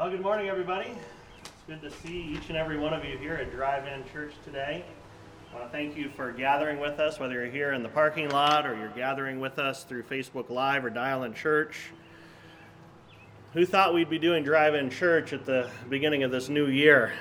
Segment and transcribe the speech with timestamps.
[0.00, 0.92] Well, good morning, everybody.
[1.44, 4.32] It's good to see each and every one of you here at Drive In Church
[4.46, 4.82] today.
[5.52, 8.30] I want to thank you for gathering with us, whether you're here in the parking
[8.30, 11.90] lot or you're gathering with us through Facebook Live or Dial In Church.
[13.52, 17.12] Who thought we'd be doing Drive In Church at the beginning of this new year?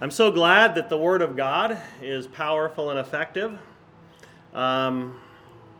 [0.00, 3.58] I'm so glad that the Word of God is powerful and effective.
[4.54, 5.20] Um,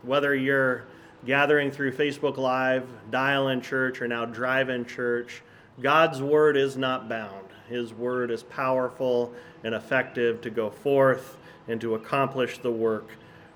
[0.03, 0.89] whether you're
[1.25, 5.41] gathering through Facebook Live, Dial In Church, or now Drive In Church,
[5.81, 7.47] God's Word is not bound.
[7.69, 9.33] His Word is powerful
[9.63, 11.37] and effective to go forth
[11.69, 13.11] and to accomplish the work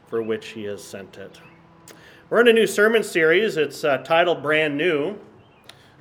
[0.06, 1.40] for which He has sent it.
[2.30, 3.56] We're in a new sermon series.
[3.56, 5.18] It's uh, titled Brand New.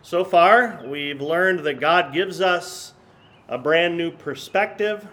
[0.04, 2.94] So far, we've learned that God gives us
[3.48, 5.08] a brand new perspective,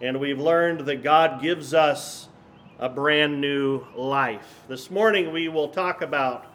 [0.00, 2.28] and we've learned that God gives us
[2.78, 4.62] a brand new life.
[4.68, 6.46] This morning we will talk about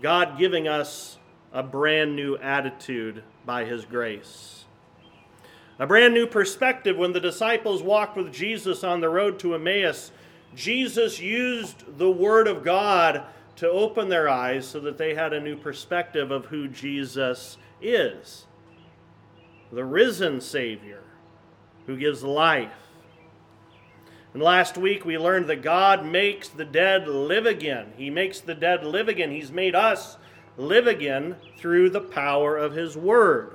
[0.00, 1.18] God giving us
[1.52, 4.64] a brand new attitude by His grace.
[5.78, 10.10] A brand new perspective when the disciples walked with Jesus on the road to Emmaus.
[10.54, 13.22] Jesus used the Word of God
[13.56, 18.44] to open their eyes so that they had a new perspective of who Jesus is
[19.70, 21.02] the risen Savior
[21.86, 22.88] who gives life
[24.34, 27.92] and last week we learned that God makes the dead live again.
[27.96, 29.30] He makes the dead live again.
[29.30, 30.18] He's made us
[30.58, 33.54] live again through the power of His Word.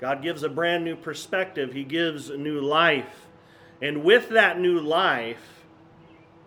[0.00, 3.26] God gives a brand new perspective, He gives a new life.
[3.80, 5.64] And with that new life,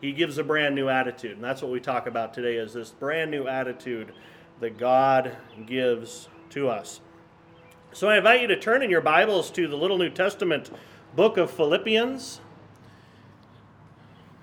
[0.02, 1.34] He gives a brand new attitude.
[1.34, 4.12] And that's what we talk about today is this brand new attitude
[4.60, 7.02] that God gives to us.
[7.94, 10.72] So I invite you to turn in your Bibles to the Little New Testament
[11.16, 12.42] book of Philippians.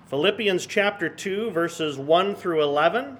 [0.07, 3.17] Philippians chapter 2, verses 1 through 11.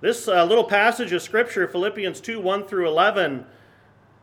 [0.00, 3.44] This uh, little passage of Scripture, Philippians 2 1 through 11,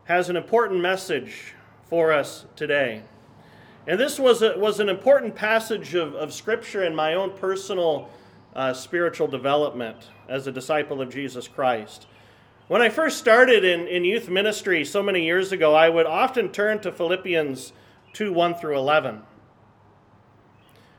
[0.04, 1.52] has an important message
[1.84, 3.02] for us today.
[3.86, 8.08] And this was, a, was an important passage of, of Scripture in my own personal
[8.54, 12.06] uh, spiritual development as a disciple of Jesus Christ.
[12.68, 16.52] When I first started in, in youth ministry so many years ago, I would often
[16.52, 17.74] turn to Philippians
[18.14, 19.20] 2 1 through 11.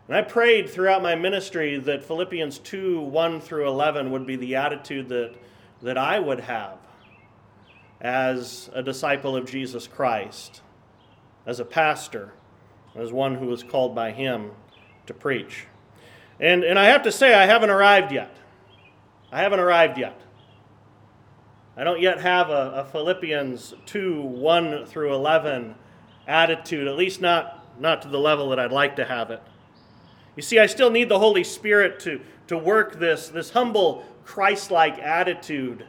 [0.08, 4.56] And I prayed throughout my ministry that Philippians 2 1 through 11 would be the
[4.56, 5.36] attitude that,
[5.82, 6.78] that I would have
[8.00, 10.62] as a disciple of Jesus Christ,
[11.46, 12.32] as a pastor,
[12.96, 14.52] as one who was called by Him
[15.08, 15.66] to preach.
[16.40, 18.36] And, and I have to say, I haven't arrived yet.
[19.32, 20.22] I haven't arrived yet.
[21.76, 25.76] I don't yet have a, a Philippians 2 1 through 11
[26.28, 29.44] attitude, at least not, not to the level that I'd like to have it.
[30.38, 34.72] You see, I still need the Holy Spirit to, to work this, this humble, Christ
[34.72, 35.84] like attitude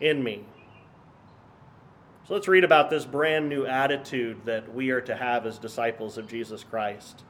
[0.00, 0.44] in me.
[2.28, 6.18] So let's read about this brand new attitude that we are to have as disciples
[6.18, 7.24] of Jesus Christ.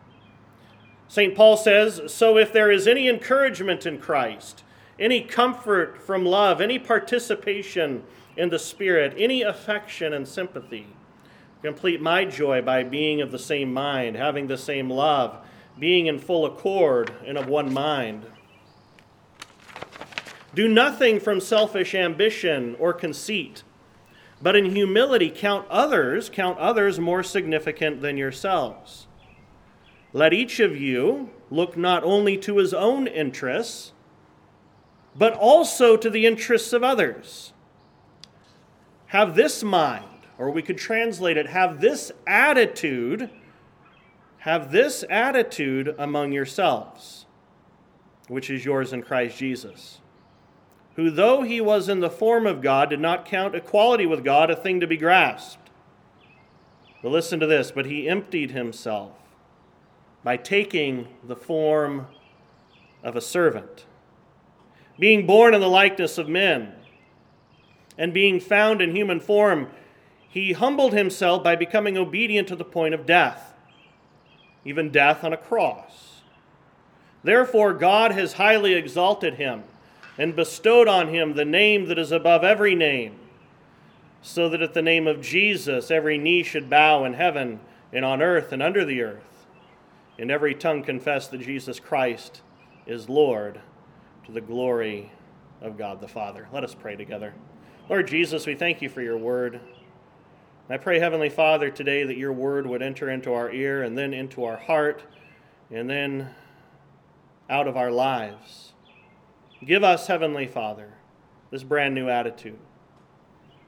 [1.06, 1.36] St.
[1.36, 4.64] Paul says So if there is any encouragement in Christ,
[4.98, 8.02] any comfort from love, any participation
[8.36, 10.88] in the Spirit, any affection and sympathy.
[11.62, 15.38] Complete my joy by being of the same mind, having the same love,
[15.78, 18.26] being in full accord and of one mind.
[20.54, 23.62] Do nothing from selfish ambition or conceit,
[24.40, 29.06] but in humility count others, count others more significant than yourselves.
[30.12, 33.92] Let each of you look not only to his own interests,
[35.14, 37.52] but also to the interests of others.
[39.08, 43.30] Have this mind, or we could translate it, have this attitude,
[44.46, 47.26] have this attitude among yourselves,
[48.28, 50.00] which is yours in Christ Jesus,
[50.94, 54.50] who, though he was in the form of God, did not count equality with God
[54.50, 55.68] a thing to be grasped.
[57.02, 59.12] But listen to this, but he emptied himself
[60.24, 62.06] by taking the form
[63.02, 63.84] of a servant
[64.98, 66.72] being born in the likeness of men,
[67.98, 69.68] and being found in human form,
[70.28, 73.54] he humbled himself by becoming obedient to the point of death,
[74.66, 76.22] even death on a cross.
[77.22, 79.62] Therefore, God has highly exalted him
[80.18, 83.16] and bestowed on him the name that is above every name,
[84.22, 87.60] so that at the name of Jesus every knee should bow in heaven
[87.92, 89.46] and on earth and under the earth,
[90.18, 92.42] and every tongue confess that Jesus Christ
[92.86, 93.60] is Lord
[94.24, 95.12] to the glory
[95.62, 96.48] of God the Father.
[96.52, 97.34] Let us pray together.
[97.88, 99.60] Lord Jesus, we thank you for your word.
[100.68, 104.12] I pray, Heavenly Father, today that your word would enter into our ear and then
[104.12, 105.04] into our heart
[105.70, 106.30] and then
[107.48, 108.72] out of our lives.
[109.64, 110.94] Give us, Heavenly Father,
[111.50, 112.58] this brand new attitude.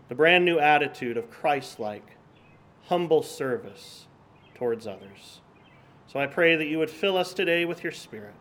[0.08, 2.16] the brand new attitude of Christ like,
[2.86, 4.06] humble service
[4.54, 5.40] towards others.
[6.06, 8.34] So I pray that you would fill us today with your Spirit,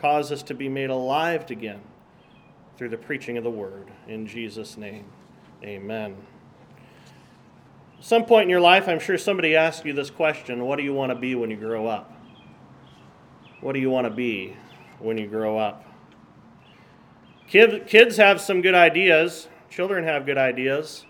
[0.00, 1.80] cause us to be made alive again
[2.76, 3.90] through the preaching of the word.
[4.08, 5.06] In Jesus' name,
[5.62, 6.16] amen.
[8.02, 10.92] Some point in your life, I'm sure somebody asked you this question What do you
[10.92, 12.12] want to be when you grow up?
[13.60, 14.56] What do you want to be
[14.98, 15.86] when you grow up?
[17.46, 21.06] Kids have some good ideas, children have good ideas.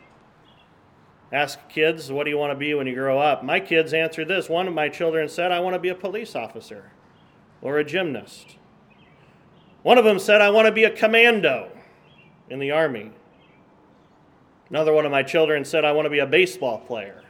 [1.33, 3.43] Ask kids, what do you want to be when you grow up?
[3.43, 4.50] My kids answered this.
[4.50, 6.93] One of my children said, I want to be a police officer
[7.62, 8.56] or a gymnast.
[9.83, 11.71] One of them said, I want to be a commando
[12.50, 13.12] in the Army.
[14.73, 17.23] Another one of my children said, I want to be a baseball player.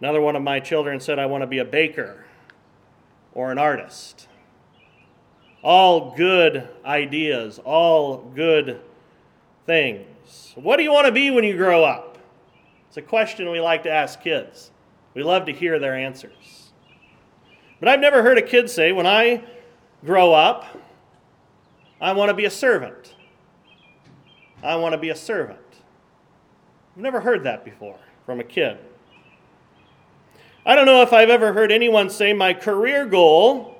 [0.00, 2.24] Another one of my children said, I want to be a baker
[3.32, 4.26] or an artist.
[5.62, 8.80] All good ideas, all good
[9.64, 10.52] things.
[10.56, 12.18] What do you want to be when you grow up?
[12.88, 14.72] It's a question we like to ask kids.
[15.14, 16.72] We love to hear their answers.
[17.78, 19.44] But I've never heard a kid say, when I
[20.04, 20.76] grow up,
[22.00, 23.14] I want to be a servant.
[24.62, 25.58] I want to be a servant.
[26.94, 28.78] I've never heard that before from a kid.
[30.64, 33.76] I don't know if I've ever heard anyone say, my career goal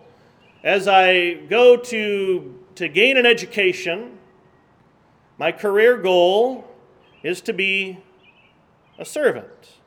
[0.64, 4.19] as I go to, to gain an education,
[5.38, 6.64] my career goal
[7.23, 7.99] is to be
[8.99, 9.78] a servant.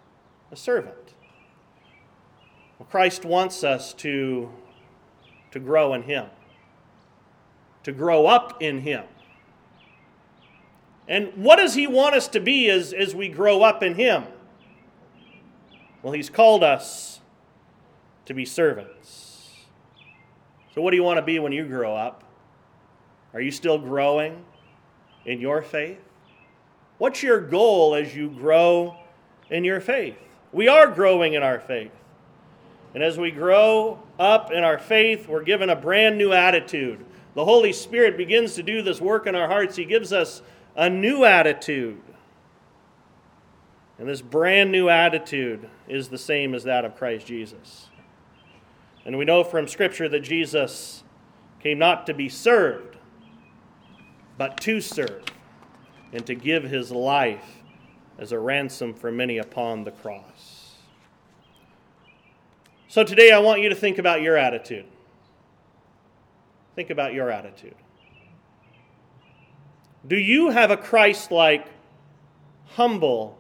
[0.52, 0.96] A servant.
[2.80, 4.50] Well, Christ wants us to,
[5.52, 6.28] to grow in Him,
[7.84, 9.04] to grow up in Him.
[11.08, 14.24] And what does He want us to be as, as we grow up in Him?
[16.02, 17.20] Well, He's called us
[18.26, 19.66] to be servants.
[20.74, 22.24] So, what do you want to be when you grow up?
[23.34, 24.44] Are you still growing
[25.26, 26.00] in your faith?
[26.98, 28.98] What's your goal as you grow
[29.50, 30.18] in your faith.
[30.52, 31.92] We are growing in our faith.
[32.94, 37.06] And as we grow up in our faith, we're given a brand new attitude.
[37.34, 39.76] The Holy Spirit begins to do this work in our hearts.
[39.76, 40.42] He gives us
[40.76, 42.02] a new attitude.
[43.98, 47.90] And this brand new attitude is the same as that of Christ Jesus.
[49.06, 51.04] And we know from Scripture that Jesus
[51.62, 52.98] came not to be served,
[54.38, 55.24] but to serve,
[56.12, 57.64] and to give his life
[58.18, 60.76] as a ransom for many upon the cross.
[62.88, 64.86] So today I want you to think about your attitude.
[66.76, 67.76] Think about your attitude.
[70.08, 71.68] Do you have a Christ like,
[72.68, 73.40] humble,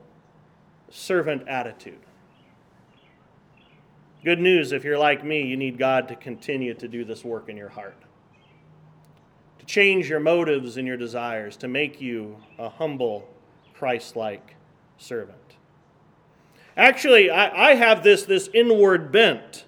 [0.90, 2.00] servant attitude?
[4.24, 7.50] Good news if you're like me, you need God to continue to do this work
[7.50, 8.02] in your heart,
[9.60, 13.30] to change your motives and your desires, to make you a humble,
[13.76, 14.56] Christ like
[14.98, 15.38] servant.
[16.76, 19.66] Actually, I, I have this, this inward bent.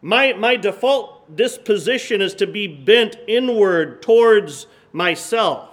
[0.00, 5.71] My, my default disposition is to be bent inward towards myself.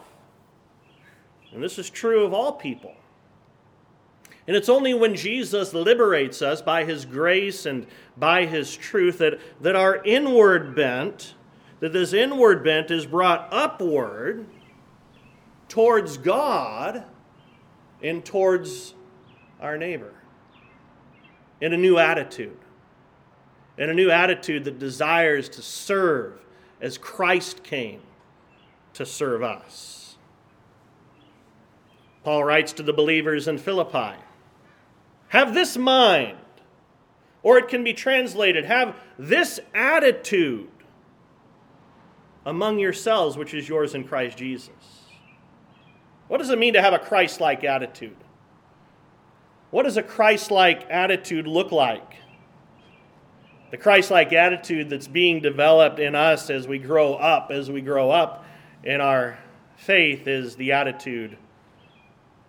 [1.54, 2.96] And this is true of all people.
[4.48, 7.86] And it's only when Jesus liberates us by his grace and
[8.18, 11.36] by his truth that, that our inward bent,
[11.82, 14.48] that this inward bent is brought upward
[15.68, 17.04] towards God
[18.02, 18.96] and towards
[19.62, 20.14] our neighbor
[21.62, 22.58] in a new attitude,
[23.78, 26.40] in a new attitude that desires to serve
[26.82, 28.02] as Christ came
[28.94, 30.09] to serve us.
[32.24, 34.18] Paul writes to the believers in Philippi
[35.30, 36.38] Have this mind,
[37.44, 40.70] or it can be translated, have this attitude
[42.46, 44.72] among yourselves, which is yours in Christ Jesus.
[46.28, 48.18] What does it mean to have a Christ like attitude?
[49.72, 52.16] What does a Christ like attitude look like?
[53.72, 57.82] The Christ like attitude that's being developed in us as we grow up, as we
[57.82, 58.46] grow up
[58.84, 59.38] in our
[59.76, 61.38] faith, is the attitude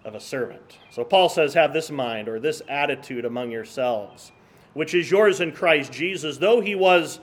[0.04, 0.78] of a servant.
[0.90, 4.32] So Paul says, Have this mind or this attitude among yourselves,
[4.74, 6.38] which is yours in Christ Jesus.
[6.38, 7.20] Though he was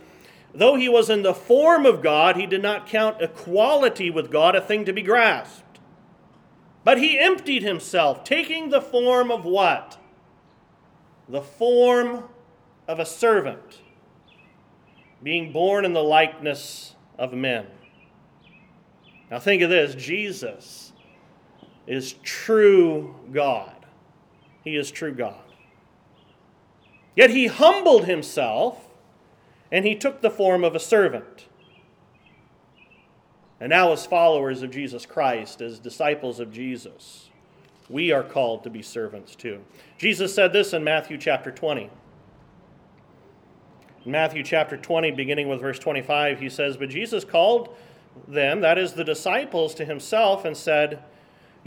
[0.54, 4.56] though he was in the form of God, he did not count equality with God
[4.56, 5.64] a thing to be grasped
[6.88, 9.98] but he emptied himself, taking the form of what?
[11.28, 12.24] The form
[12.88, 13.82] of a servant,
[15.22, 17.68] being born in the likeness of men.
[19.30, 20.87] Now think of this Jesus
[21.88, 23.86] is true God.
[24.64, 25.42] He is true God.
[27.16, 28.88] Yet he humbled himself
[29.72, 31.48] and he took the form of a servant.
[33.60, 37.30] And now, as followers of Jesus Christ, as disciples of Jesus,
[37.90, 39.64] we are called to be servants too.
[39.98, 41.90] Jesus said this in Matthew chapter 20.
[44.06, 47.76] In Matthew chapter 20, beginning with verse 25, he says, But Jesus called
[48.28, 51.04] them, that is, the disciples, to himself and said,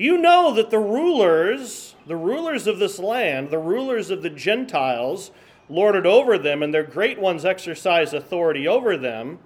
[0.00, 5.30] You know that the rulers, the rulers of this land, the rulers of the Gentiles,
[5.69, 9.40] lorded over them, and their great ones exercise authority over them.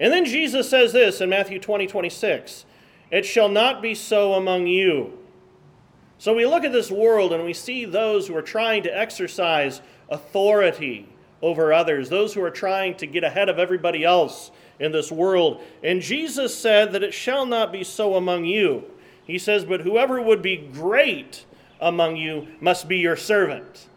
[0.00, 2.64] And then Jesus says this in Matthew 20, 26
[3.10, 5.18] It shall not be so among you.
[6.16, 9.82] So we look at this world and we see those who are trying to exercise
[10.08, 11.06] authority
[11.42, 15.62] over others, those who are trying to get ahead of everybody else in this world.
[15.84, 18.86] And Jesus said that it shall not be so among you.
[19.32, 21.46] He says, But whoever would be great
[21.80, 23.88] among you must be your servant.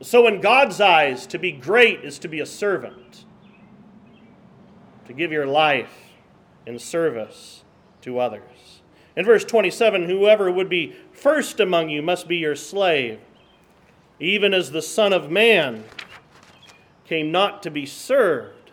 [0.00, 3.24] So, in God's eyes, to be great is to be a servant,
[5.06, 6.12] to give your life
[6.64, 7.64] in service
[8.02, 8.82] to others.
[9.16, 13.18] In verse 27, whoever would be first among you must be your slave,
[14.20, 15.82] even as the Son of Man
[17.04, 18.70] came not to be served,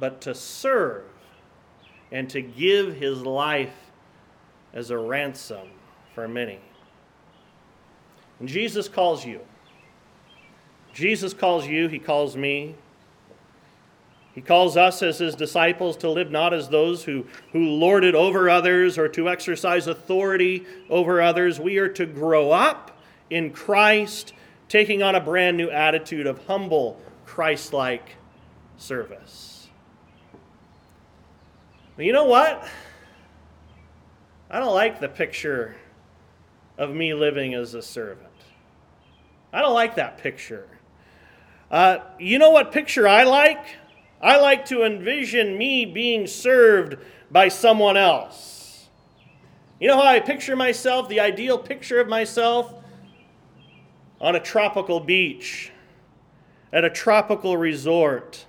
[0.00, 1.04] but to serve
[2.12, 3.74] and to give his life
[4.72, 5.68] as a ransom
[6.14, 6.60] for many.
[8.40, 9.40] And Jesus calls you.
[10.92, 12.74] Jesus calls you, he calls me.
[14.34, 18.14] He calls us as his disciples to live not as those who, who lord it
[18.14, 21.58] over others or to exercise authority over others.
[21.58, 22.98] We are to grow up
[23.30, 24.34] in Christ,
[24.68, 28.16] taking on a brand new attitude of humble, Christ like
[28.76, 29.55] service.
[31.98, 32.68] You know what?
[34.50, 35.76] I don't like the picture
[36.76, 38.28] of me living as a servant.
[39.50, 40.68] I don't like that picture.
[41.70, 43.64] Uh, you know what picture I like?
[44.20, 46.96] I like to envision me being served
[47.30, 48.88] by someone else.
[49.80, 52.74] You know how I picture myself, the ideal picture of myself?
[54.20, 55.72] On a tropical beach,
[56.72, 58.44] at a tropical resort,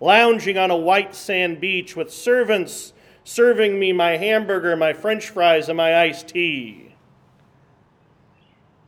[0.00, 2.92] lounging on a white sand beach with servants
[3.24, 6.94] serving me my hamburger, my french fries, and my iced tea.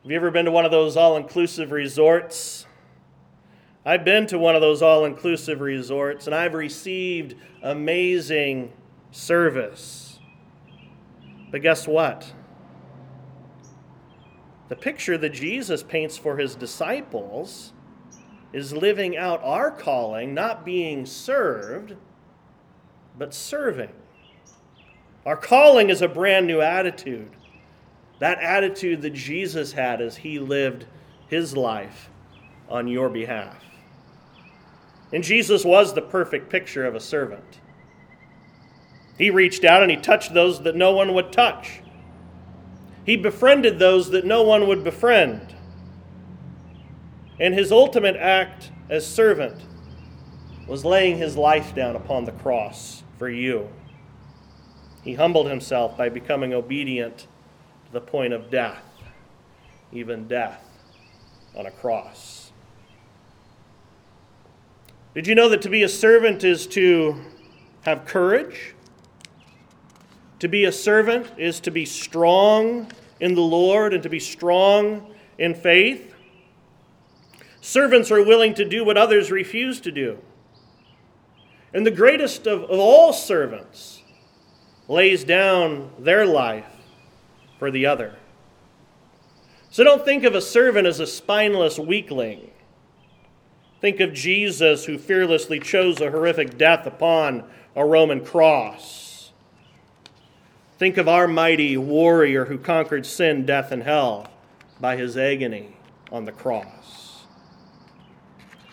[0.03, 2.65] Have you ever been to one of those all inclusive resorts?
[3.85, 8.71] I've been to one of those all inclusive resorts and I've received amazing
[9.11, 10.19] service.
[11.51, 12.33] But guess what?
[14.69, 17.73] The picture that Jesus paints for his disciples
[18.51, 21.95] is living out our calling, not being served,
[23.17, 23.91] but serving.
[25.25, 27.29] Our calling is a brand new attitude.
[28.19, 30.85] That attitude that Jesus had as he lived
[31.27, 32.09] his life
[32.69, 33.63] on your behalf.
[35.11, 37.59] And Jesus was the perfect picture of a servant.
[39.17, 41.81] He reached out and he touched those that no one would touch.
[43.05, 45.55] He befriended those that no one would befriend.
[47.39, 49.61] And his ultimate act as servant
[50.67, 53.69] was laying his life down upon the cross for you.
[55.03, 57.27] He humbled himself by becoming obedient
[57.85, 58.83] to the point of death,
[59.91, 60.63] even death
[61.55, 62.51] on a cross.
[65.15, 67.19] Did you know that to be a servant is to
[67.81, 68.75] have courage?
[70.39, 75.13] To be a servant is to be strong in the Lord and to be strong
[75.37, 76.08] in faith.
[77.61, 80.19] Servants are willing to do what others refuse to do.
[81.73, 84.01] And the greatest of, of all servants
[84.87, 86.65] lays down their life
[87.59, 88.15] for the other.
[89.69, 92.49] So don't think of a servant as a spineless weakling
[93.81, 99.31] Think of Jesus who fearlessly chose a horrific death upon a Roman cross.
[100.77, 104.27] Think of our mighty warrior who conquered sin, death, and hell
[104.79, 105.77] by his agony
[106.11, 106.78] on the cross.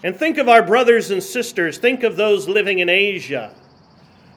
[0.06, 1.78] And think of our brothers and sisters.
[1.78, 3.52] Think of those living in Asia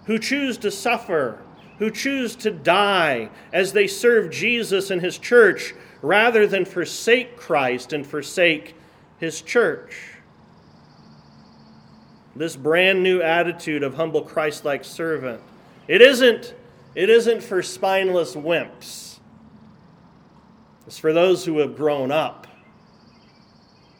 [0.06, 1.38] who choose to suffer,
[1.78, 7.94] who choose to die as they serve Jesus and his church rather than forsake Christ
[7.94, 8.76] and forsake
[9.20, 10.16] his church
[12.36, 15.40] this brand new attitude of humble Christ-like servant.
[15.88, 16.56] It isn't,
[16.96, 19.20] it isn't for spineless wimps.
[20.88, 22.48] It's for those who have grown up,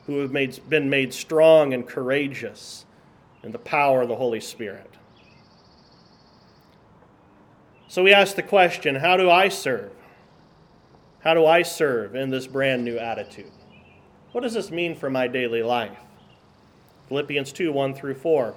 [0.10, 2.86] who have made, been made strong and courageous
[3.44, 4.96] in the power of the Holy Spirit.
[7.88, 9.92] So we ask the question how do I serve?
[11.20, 13.52] How do I serve in this brand new attitude?
[14.32, 16.00] What does this mean for my daily life?
[17.08, 18.56] Philippians 2 1 through 4.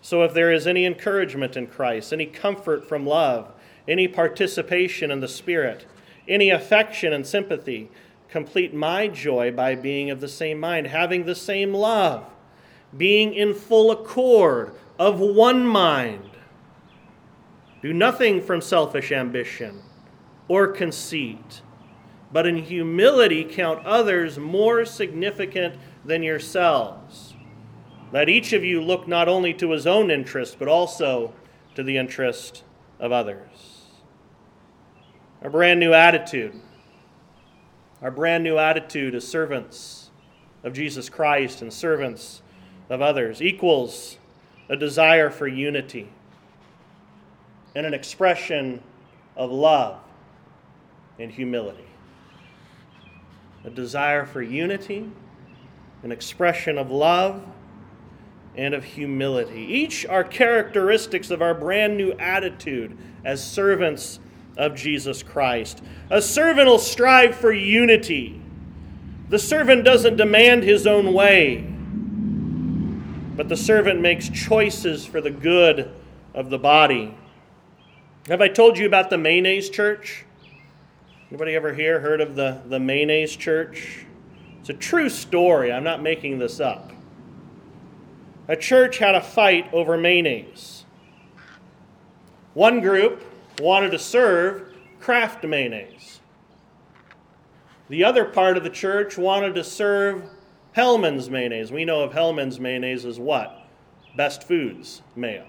[0.00, 3.52] So if there is any encouragement in Christ, any comfort from love,
[3.86, 5.84] any participation in the Spirit,
[6.26, 7.90] any affection and sympathy.
[8.28, 12.24] Complete my joy by being of the same mind, having the same love,
[12.96, 16.30] being in full accord, of one mind.
[17.82, 19.82] Do nothing from selfish ambition
[20.48, 21.62] or conceit,
[22.32, 27.34] but in humility count others more significant than yourselves.
[28.12, 31.32] Let each of you look not only to his own interest, but also
[31.74, 32.64] to the interest
[32.98, 33.86] of others.
[35.42, 36.60] A brand new attitude.
[38.02, 40.10] Our brand new attitude as servants
[40.62, 42.42] of Jesus Christ and servants
[42.90, 44.18] of others equals
[44.68, 46.10] a desire for unity
[47.74, 48.82] and an expression
[49.36, 49.98] of love
[51.18, 51.84] and humility.
[53.64, 55.10] A desire for unity,
[56.02, 57.42] an expression of love,
[58.56, 59.60] and of humility.
[59.60, 64.18] Each are characteristics of our brand new attitude as servants
[64.56, 65.82] of Jesus Christ.
[66.10, 68.40] A servant will strive for unity.
[69.28, 71.58] The servant doesn't demand his own way,
[73.36, 75.90] but the servant makes choices for the good
[76.32, 77.14] of the body.
[78.28, 80.24] Have I told you about the mayonnaise church?
[81.30, 84.06] Anybody ever here heard of the, the mayonnaise church?
[84.60, 85.72] It's a true story.
[85.72, 86.92] I'm not making this up.
[88.48, 90.84] A church had a fight over mayonnaise.
[92.54, 93.24] One group
[93.60, 96.20] wanted to serve Kraft mayonnaise.
[97.88, 100.24] The other part of the church wanted to serve
[100.72, 101.70] Hellmann's mayonnaise.
[101.70, 103.66] We know of Hellmann's mayonnaise as what?
[104.16, 105.46] Best Foods mayo.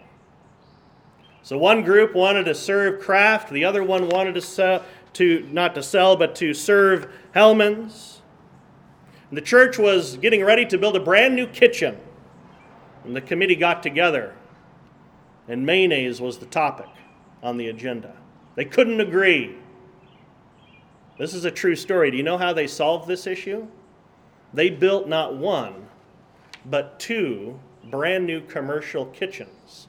[1.41, 4.83] So one group wanted to serve Kraft, the other one wanted to sell,
[5.13, 8.21] to not to sell, but to serve Hellmann's.
[9.29, 11.97] And the church was getting ready to build a brand new kitchen.
[13.03, 14.35] And the committee got together,
[15.47, 16.87] and mayonnaise was the topic
[17.41, 18.13] on the agenda.
[18.55, 19.55] They couldn't agree.
[21.17, 22.11] This is a true story.
[22.11, 23.67] Do you know how they solved this issue?
[24.53, 25.87] They built not one,
[26.65, 29.87] but two brand new commercial kitchens.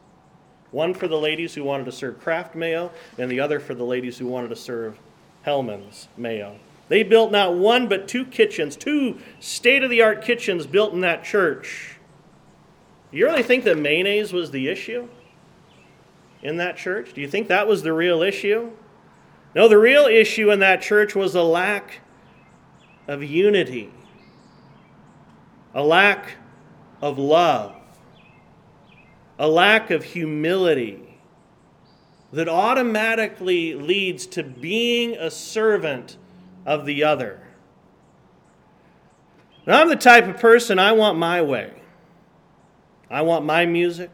[0.71, 3.85] One for the ladies who wanted to serve Kraft mayo, and the other for the
[3.85, 4.99] ladies who wanted to serve
[5.43, 6.59] Hellmann's mayo.
[6.89, 11.01] They built not one, but two kitchens, two state of the art kitchens built in
[11.01, 11.97] that church.
[13.11, 15.09] You really think that mayonnaise was the issue
[16.43, 17.13] in that church?
[17.13, 18.71] Do you think that was the real issue?
[19.55, 22.01] No, the real issue in that church was a lack
[23.07, 23.91] of unity,
[25.75, 26.37] a lack
[27.01, 27.75] of love,
[29.39, 31.19] a lack of humility
[32.33, 36.19] that automatically leads to being a servant
[36.67, 37.41] of the other.
[39.67, 41.73] Now, I'm the type of person I want my way.
[43.11, 44.11] I want my music.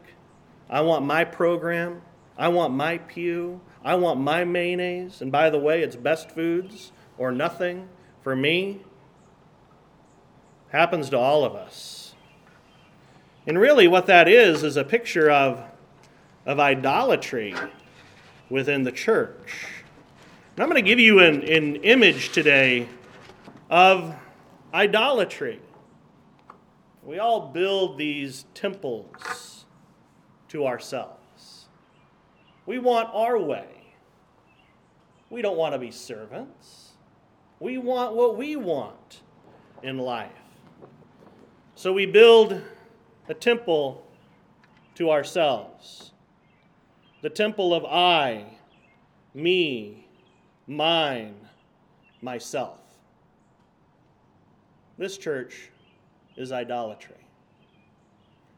[0.69, 2.01] I want my program.
[2.37, 3.61] I want my pew.
[3.83, 5.21] I want my mayonnaise.
[5.21, 7.87] And by the way, it's best foods or nothing
[8.21, 8.81] for me.
[10.69, 12.15] Happens to all of us.
[13.47, 15.63] And really, what that is, is a picture of,
[16.45, 17.55] of idolatry
[18.49, 19.67] within the church.
[20.55, 22.89] And I'm going to give you an, an image today
[23.69, 24.15] of
[24.73, 25.59] idolatry.
[27.03, 29.65] We all build these temples
[30.49, 31.24] to ourselves.
[32.65, 33.67] We want our way.
[35.29, 36.91] We don't want to be servants.
[37.59, 39.21] We want what we want
[39.83, 40.31] in life.
[41.75, 42.61] So we build
[43.27, 44.05] a temple
[44.95, 46.11] to ourselves.
[47.21, 48.45] The temple of I,
[49.33, 50.07] me,
[50.67, 51.35] mine,
[52.21, 52.79] myself.
[54.97, 55.69] This church
[56.37, 57.15] is idolatry.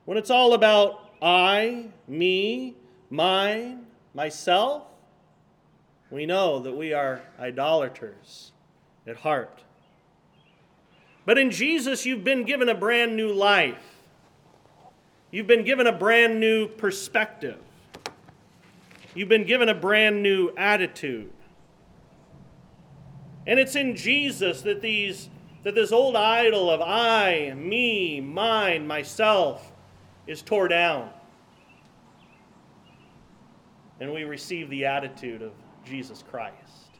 [0.06, 2.76] When it's all about I, me,
[3.10, 3.88] mine,
[4.18, 4.82] myself,
[6.10, 8.52] we know that we are idolaters
[9.06, 9.62] at heart.
[11.24, 14.02] But in Jesus, you've been given a brand new life.
[15.30, 17.60] You've been given a brand new perspective.
[19.14, 21.32] You've been given a brand new attitude.
[23.46, 25.30] And it's in Jesus that these
[25.64, 29.74] that this old idol of I, me, mine, myself
[30.26, 31.12] is tore down.
[34.00, 35.52] And we receive the attitude of
[35.86, 37.00] Jesus Christ,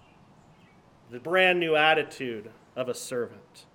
[1.12, 3.66] the brand new attitude of a servant.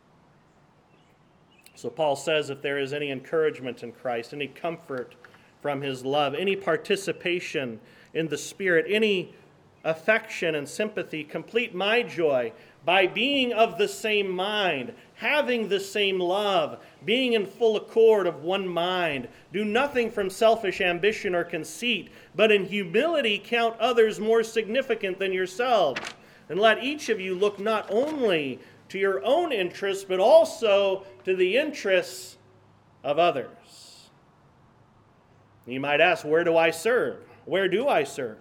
[1.74, 5.14] So Paul says if there is any encouragement in Christ, any comfort
[5.60, 7.80] from his love, any participation
[8.14, 9.34] in the Spirit, any
[9.84, 11.24] affection and sympathy.
[11.24, 12.52] Complete my joy
[12.84, 18.42] by being of the same mind, having the same love, being in full accord of
[18.42, 19.28] one mind.
[19.52, 25.32] Do nothing from selfish ambition or conceit, but in humility count others more significant than
[25.32, 26.00] yourselves.
[26.48, 28.58] And let each of you look not only
[28.88, 32.36] to your own interests, but also to the interests
[33.04, 34.10] of others.
[35.66, 37.24] You might ask, where do I serve?
[37.44, 38.38] Where do I serve?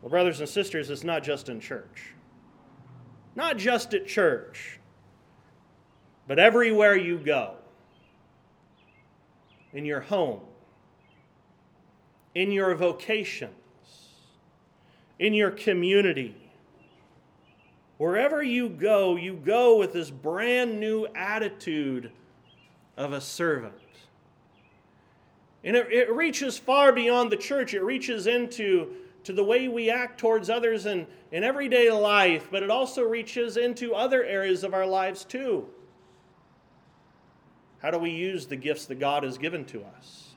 [0.00, 2.12] Well, brothers and sisters, it's not just in church.
[3.36, 4.80] Not just at church,
[6.26, 7.54] but everywhere you go.
[9.72, 10.40] In your home,
[12.34, 13.50] in your vocations,
[15.18, 16.36] in your community.
[17.96, 22.10] Wherever you go, you go with this brand new attitude
[22.96, 23.74] of a servant.
[25.64, 29.88] And it, it reaches far beyond the church, it reaches into to the way we
[29.88, 34.74] act towards others in, in everyday life, but it also reaches into other areas of
[34.74, 35.66] our lives too.
[37.82, 40.34] How do we use the gifts that God has given to us?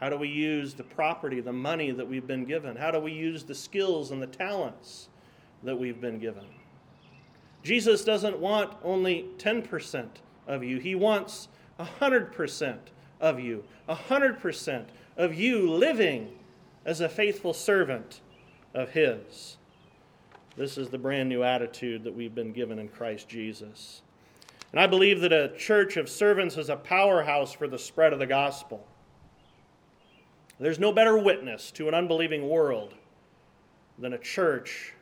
[0.00, 2.76] How do we use the property, the money that we've been given?
[2.76, 5.08] How do we use the skills and the talents
[5.62, 6.44] that we've been given?
[7.62, 10.08] Jesus doesn't want only 10%
[10.46, 12.78] of you, He wants 100%
[13.20, 14.84] of you, 100%
[15.16, 16.30] of you living
[16.84, 18.20] as a faithful servant
[18.74, 19.56] of His.
[20.56, 24.02] This is the brand new attitude that we've been given in Christ Jesus.
[24.72, 28.18] And I believe that a church of servants is a powerhouse for the spread of
[28.18, 28.86] the gospel.
[30.58, 32.94] There's no better witness to an unbelieving world
[33.98, 34.94] than a church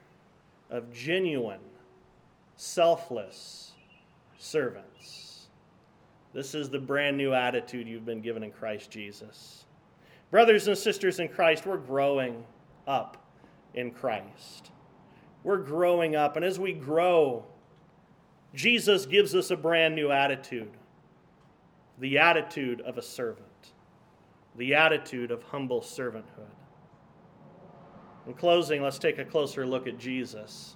[0.70, 1.60] of genuine,
[2.56, 3.72] selfless
[4.38, 5.48] servants.
[6.32, 9.64] This is the brand new attitude you've been given in Christ Jesus.
[10.30, 12.44] Brothers and sisters in Christ, we're growing
[12.88, 13.16] up
[13.74, 14.70] in Christ.
[15.44, 17.44] We're growing up, and as we grow,
[18.54, 20.70] Jesus gives us a brand new attitude
[22.00, 23.72] the attitude of a servant,
[24.56, 26.50] the attitude of humble servanthood.
[28.26, 30.74] In closing, let's take a closer look at Jesus.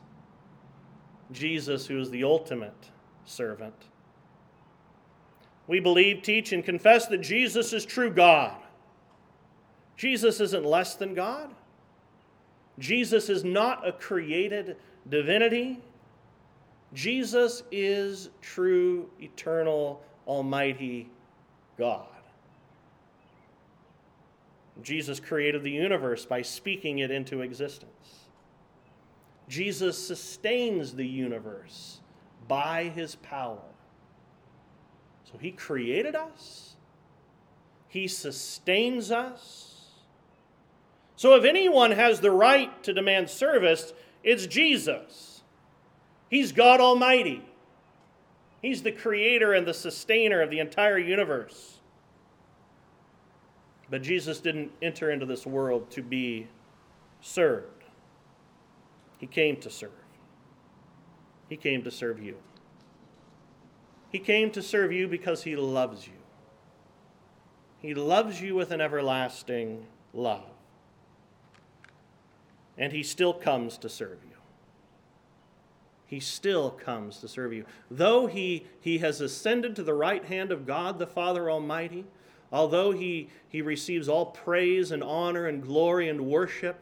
[1.32, 2.90] Jesus, who is the ultimate
[3.24, 3.74] servant.
[5.66, 8.54] We believe, teach, and confess that Jesus is true God
[9.98, 11.52] Jesus isn't less than God.
[12.78, 14.76] Jesus is not a created
[15.08, 15.80] divinity.
[16.94, 21.11] Jesus is true, eternal, almighty
[21.77, 22.07] God.
[24.83, 28.27] Jesus created the universe by speaking it into existence.
[29.48, 32.01] Jesus sustains the universe
[32.46, 33.62] by his power.
[35.24, 36.77] So he created us,
[37.88, 39.68] he sustains us,
[41.18, 45.38] so if anyone has the right to demand service, it's Jesus.
[46.28, 47.42] He's God Almighty.
[48.60, 51.78] He's the creator and the sustainer of the entire universe.
[53.90, 56.48] But Jesus didn't enter into this world to be
[57.20, 57.84] served,
[59.18, 59.90] He came to serve.
[61.48, 62.36] He came to serve you.
[64.10, 66.12] He came to serve you because He loves you.
[67.80, 70.50] He loves you with an everlasting love
[72.78, 74.27] and he still comes to serve you.
[76.09, 77.64] He still comes to serve you.
[77.90, 82.07] Though he, he has ascended to the right hand of God the Father Almighty,
[82.51, 86.81] although he, he receives all praise and honor and glory and worship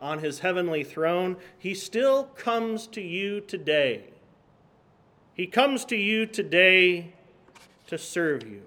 [0.00, 4.04] on his heavenly throne, he still comes to you today.
[5.34, 7.12] He comes to you today
[7.88, 8.62] to serve you.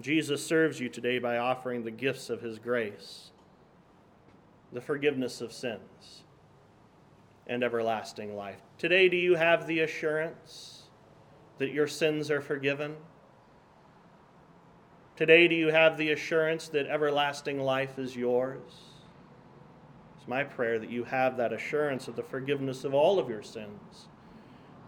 [0.00, 3.30] Jesus serves you today by offering the gifts of his grace
[4.72, 6.22] the forgiveness of sins,
[7.46, 8.60] and everlasting life.
[8.78, 10.82] Today, do you have the assurance
[11.58, 12.96] that your sins are forgiven?
[15.16, 18.60] Today, do you have the assurance that everlasting life is yours?
[20.18, 23.42] It's my prayer that you have that assurance of the forgiveness of all of your
[23.42, 24.08] sins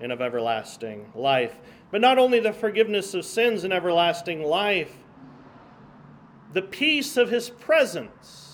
[0.01, 1.57] and of everlasting life.
[1.91, 4.95] But not only the forgiveness of sins and everlasting life,
[6.53, 8.48] the peace of his presence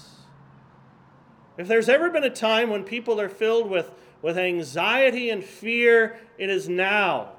[1.57, 3.91] if there's ever been a time when people are filled with,
[4.23, 7.33] with anxiety and fear, it is now.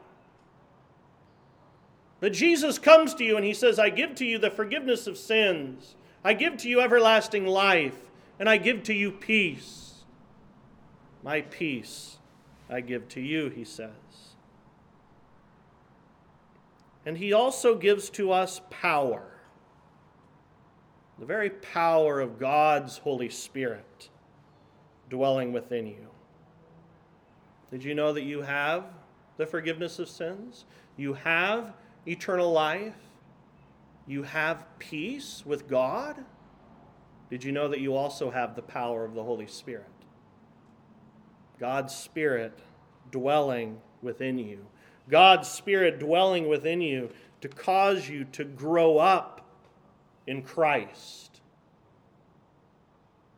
[2.20, 5.18] But Jesus comes to you and he says, I give to you the forgiveness of
[5.18, 7.98] sins, I give to you everlasting life,
[8.40, 10.04] and I give to you peace.
[11.24, 12.18] My peace
[12.70, 13.90] I give to you, he says.
[17.06, 19.35] And he also gives to us power.
[21.20, 24.10] The very power of God's Holy Spirit
[25.10, 26.08] dwelling within you.
[27.72, 28.86] Did you know that you have
[29.38, 30.66] the forgiveness of sins?
[30.98, 31.74] You have
[32.08, 32.96] eternal life?
[34.08, 36.24] You have peace with God?
[37.30, 39.90] Did you know that you also have the power of the Holy Spirit?
[41.60, 42.60] God's Spirit
[43.12, 44.66] dwelling within you.
[45.10, 47.10] God's Spirit dwelling within you
[47.42, 49.45] to cause you to grow up
[50.28, 51.42] in Christ.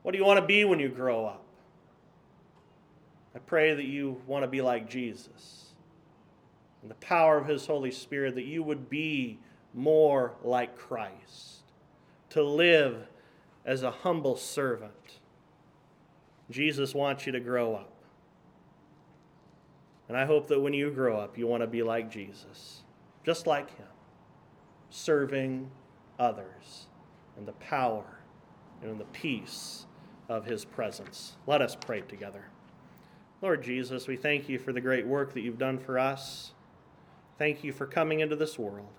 [0.04, 1.44] What do you want to be when you grow up?
[3.36, 5.74] I pray that you want to be like Jesus.
[6.82, 9.40] And the power of His Holy Spirit, that you would be
[9.74, 11.64] more like Christ,
[12.30, 13.08] to live
[13.66, 15.20] as a humble servant.
[16.50, 17.92] Jesus wants you to grow up.
[20.08, 22.84] And I hope that when you grow up, you want to be like Jesus,
[23.26, 23.88] just like Him,
[24.90, 25.70] serving
[26.20, 26.88] others
[27.38, 28.20] in the power
[28.82, 29.86] and in the peace
[30.30, 31.38] of His presence.
[31.46, 32.46] Let us pray together.
[33.42, 36.54] Lord Jesus, we thank you for the great work that you've done for us.
[37.38, 38.90] Thank you for coming into this world.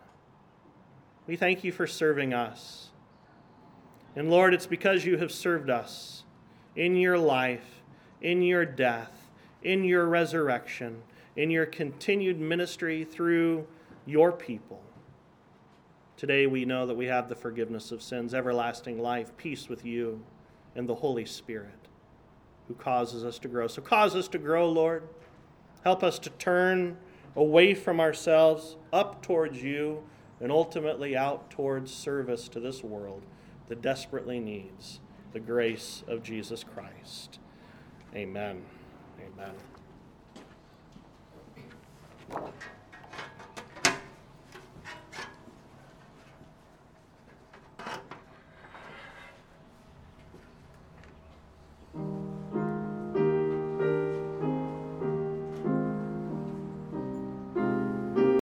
[1.26, 2.90] We thank you for serving us.
[4.14, 6.24] And Lord, it's because you have served us
[6.76, 7.82] in your life,
[8.22, 9.28] in your death,
[9.62, 11.02] in your resurrection,
[11.36, 13.66] in your continued ministry through
[14.06, 14.82] your people.
[16.18, 20.20] Today we know that we have the forgiveness of sins, everlasting life, peace with you,
[20.74, 21.78] and the Holy Spirit
[22.66, 23.68] who causes us to grow.
[23.68, 25.04] So cause us to grow, Lord.
[25.84, 26.96] Help us to turn
[27.36, 30.02] away from ourselves, up towards you,
[30.40, 33.22] and ultimately out towards service to this world
[33.68, 34.98] that desperately needs
[35.32, 37.38] the grace of Jesus Christ.
[38.12, 38.64] Amen.
[39.20, 39.54] Amen.